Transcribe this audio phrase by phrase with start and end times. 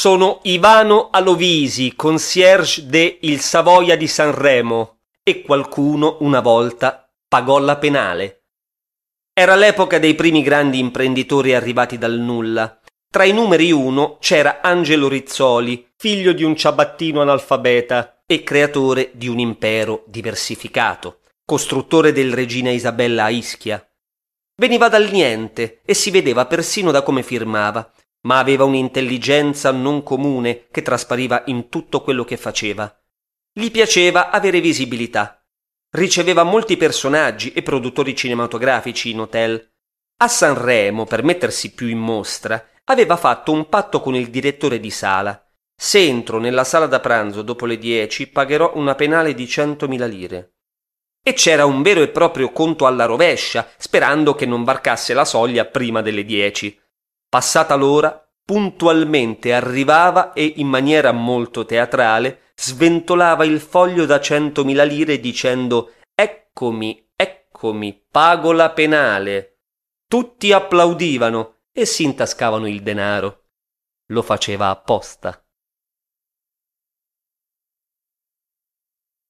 [0.00, 7.76] Sono Ivano Alovisi, concierge de Il Savoia di Sanremo, e qualcuno una volta pagò la
[7.76, 8.44] penale.
[9.34, 12.80] Era l'epoca dei primi grandi imprenditori arrivati dal nulla.
[13.12, 19.28] Tra i numeri uno c'era Angelo Rizzoli, figlio di un ciabattino analfabeta e creatore di
[19.28, 23.86] un impero diversificato, costruttore del Regina Isabella a Ischia.
[24.56, 27.92] Veniva dal niente e si vedeva persino da come firmava,
[28.22, 32.94] ma aveva un'intelligenza non comune che traspariva in tutto quello che faceva.
[33.52, 35.40] Gli piaceva avere visibilità
[35.92, 39.72] Riceveva molti personaggi e produttori cinematografici in hotel.
[40.18, 44.90] A Sanremo, per mettersi più in mostra, aveva fatto un patto con il direttore di
[44.90, 45.44] sala.
[45.74, 50.52] Se entro nella sala da pranzo dopo le dieci, pagherò una penale di centomila lire.
[51.24, 55.64] E c'era un vero e proprio conto alla rovescia, sperando che non varcasse la soglia
[55.64, 56.78] prima delle dieci.
[57.30, 65.20] Passata l'ora, puntualmente arrivava e, in maniera molto teatrale, sventolava il foglio da centomila lire
[65.20, 69.58] dicendo Eccomi, eccomi, pago la penale.
[70.08, 73.44] Tutti applaudivano e si intascavano il denaro.
[74.08, 75.40] Lo faceva apposta.